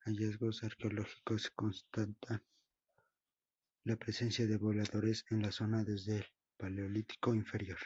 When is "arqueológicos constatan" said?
0.64-2.42